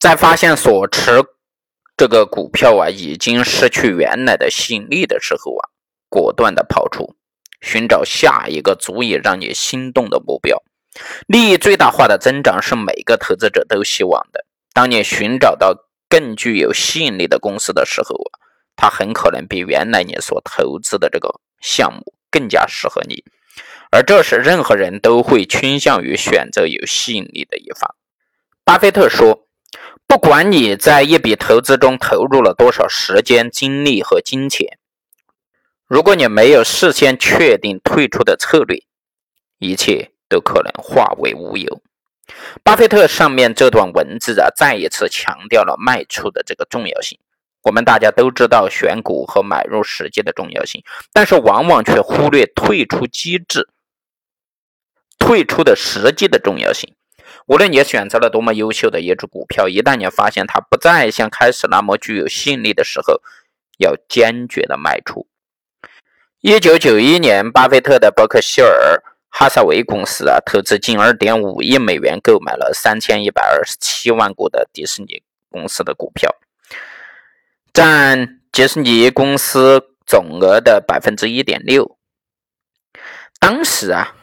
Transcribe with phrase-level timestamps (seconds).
[0.00, 1.22] 在发现所持
[1.94, 5.68] 这个股票啊已经失去原来的吸引力的时候啊，
[6.08, 7.14] 果断的抛出，
[7.60, 10.62] 寻找下一个足以让你心动的目标。
[11.26, 14.46] 利益最大化的增长是每个投资者都希望的。
[14.72, 15.76] 当你寻找到
[16.08, 18.40] 更具有吸引力的公司的时候啊，
[18.76, 23.22] 它很可能比原来你所投资的这个项目更加适合你。
[23.90, 27.94] 而这时，任何人都会倾向于选择有吸引力的一方。
[28.64, 29.46] 巴菲特说。
[30.10, 34.76] 不管你在一笔投资中投入了多少时间、精力和金钱，
[35.86, 38.82] 如果你没有事先确定退出的策略，
[39.60, 41.80] 一切都可能化为乌有。
[42.64, 47.16] 巴菲特上面这段文字啊，再一次强调了卖出的这个重要性。
[47.62, 50.82] 我们大家都知道选股和买入时机的重要性，
[51.12, 53.68] 但是往往却忽略退出机制、
[55.20, 56.96] 退出的时机的重要性。
[57.46, 63.20] 无论你选择了多么优秀的一只股票，一旦你发现它不再像开始那么具有吸引力的时候，
[63.78, 65.26] 要坚决的卖出。
[66.40, 76.34] 一九九一年，巴菲特的伯克希尔哈撒韦公司啊，投资近二点五亿美元购买了三千一百二十七万股的迪士尼公司的股票，
[77.72, 81.98] 占迪士尼公司总额的百分之一点六。
[83.38, 84.14] 当时啊，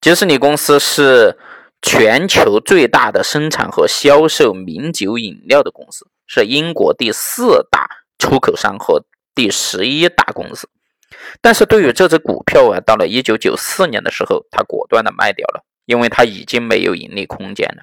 [0.00, 1.38] 迪士尼公司是。
[1.82, 10.70] 全球最大的生产和销售名酒饮料的公司，是英国第四大出口商和第十一大公司。
[11.40, 17.82] 但是对于这只股票啊，到了一九九四年的时候，他果断的卖掉了，因为它已经没有盈利空间了。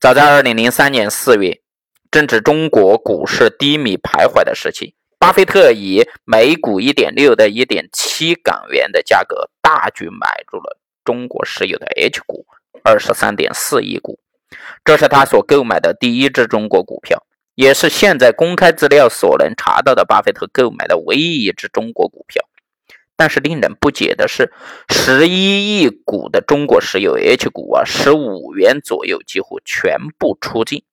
[0.00, 1.62] 早在二零零三年四月，
[2.10, 12.44] 正值中国股市低迷徘徊的时期，巴菲特以每股一点六到一点七港元的价格，大举买入了中国石油的 H 股。
[12.82, 14.18] 二十三点四亿股，
[14.84, 22.44] 这是他所购买的第一只中国股票，也是现在公开资料所能查到的巴菲特购买的唯一一只中国股票。
[23.16, 24.52] 但是令人不解的是，
[24.88, 30.84] 十一亿股的中国石油 H 股啊，十五元左右几乎全部出尽，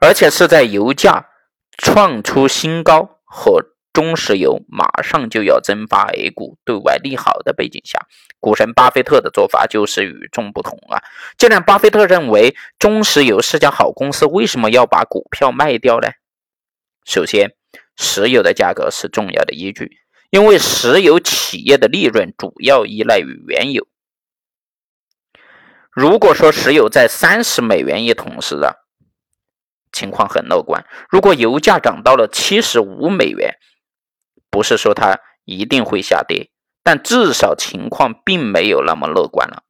[0.00, 1.28] 而且是在油价
[1.76, 3.72] 创出新高和。
[3.92, 7.98] 中石油马上就要增发 A 股，对外利好的背景下，
[8.38, 11.02] 股神巴菲特的做法就是与众不同啊！
[11.36, 16.08] 既然巴菲特认为中石油是家好公司，为什么要把股票卖掉呢？
[17.04, 17.54] 首先，
[17.96, 19.98] 石油的价格是重要的依据，
[20.30, 23.86] 因为石油企业的利润主要依赖于原油。
[25.90, 28.74] 如果说石油在三十美元一桶时啊，
[29.92, 33.56] 情况很乐观；如果油价涨到了七十五美元，
[34.50, 36.50] 不是说它一定会下跌，
[36.86, 39.64] 但至少情况并没有那么乐观了。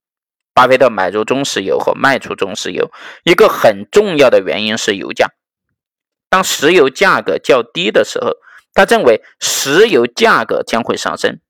[0.52, 2.90] 巴菲特买入中石油和卖出中石油，
[3.24, 5.30] 一个很重要的原因是油价。
[6.28, 8.32] 当石油价格较低的时候，
[8.74, 11.40] 他认为石油价格将会上升，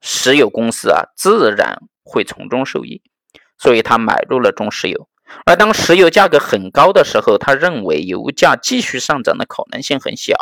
[0.00, 3.00] 石油公司啊自然会从中受益，
[3.56, 5.08] 所以他买入了中石油。
[5.44, 10.34] 而当石油价格很高的时候，他认为油价继续上涨的可能性很小。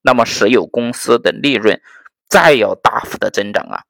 [0.00, 1.82] 那么，石油公司的利润
[2.30, 3.82] 再要大幅的增长啊，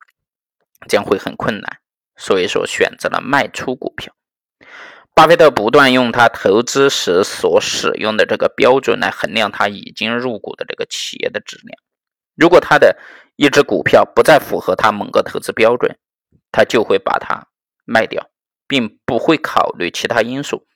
[0.89, 1.79] 将会很困难。
[2.17, 4.15] 所以说，选择了卖出股票。
[5.15, 11.79] 巴菲特不断用他投资时所使用的这个标准来衡量他已经入股的这个企业的质量。
[12.35, 12.99] 如果他的
[13.37, 15.99] 一只股票不再符合他某个投资标准，
[16.53, 17.49] 他就会把它
[17.85, 18.31] 卖掉，
[18.67, 20.67] 并不会考虑其他因素。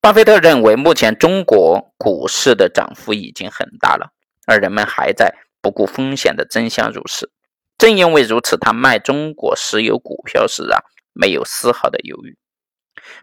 [0.00, 4.12] 巴菲特认为，目前中国股市的涨幅已经很大了。
[4.46, 7.30] 而人们还在不顾风险的争相入市，
[7.76, 10.80] 正因为如此，他卖中国石油股票时啊，
[11.12, 12.36] 没有丝毫的犹豫。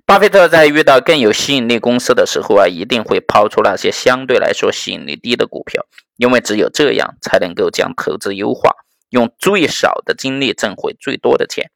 [0.06, 5.86] 巴菲特在遇到更有吸引力公司的时候啊，一定会抛出那些相对来说吸引力低的股票，
[6.18, 8.72] 因为只有这样才能够将投资优化，
[9.10, 11.72] 用最少的精力挣回最多的钱。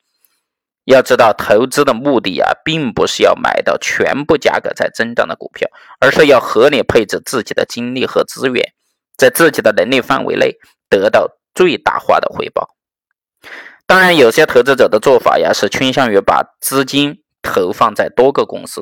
[0.84, 5.68] 要知道，投资的目的啊，并不是要买到全部价格在增长的股票，
[6.00, 8.74] 而是要合理配置自己的精力和资源。
[9.18, 10.58] 在自己的能力范围内
[10.90, 12.76] 得到最大化的回报。
[13.88, 18.82] 当然，有些投资者的做法呀，是倾向于把资金投放在多个公司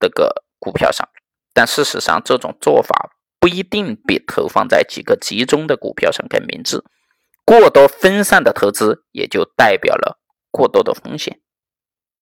[0.00, 1.08] 这个股票上，
[1.52, 6.82] 但事实上，这种做法不一定比投放在几个集中的股票上更明智。
[7.44, 10.18] 过多分散的投资，也就代表了
[10.50, 11.40] 过多的风险。